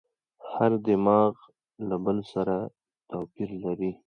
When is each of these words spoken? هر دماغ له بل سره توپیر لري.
هر 0.53 0.71
دماغ 0.87 1.33
له 1.87 1.95
بل 2.05 2.17
سره 2.33 2.55
توپیر 3.09 3.49
لري. 3.63 3.91